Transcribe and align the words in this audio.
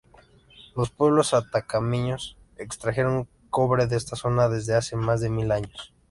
Los 0.75 0.89
pueblos 0.89 1.35
atacameños 1.35 2.35
extrajeron 2.57 3.29
cobre 3.51 3.85
de 3.85 3.97
esta 3.97 4.15
zona 4.15 4.49
desde 4.49 4.73
hace 4.73 4.95
más 4.95 5.21
de 5.21 5.29
mil 5.29 5.51
años. 5.51 5.93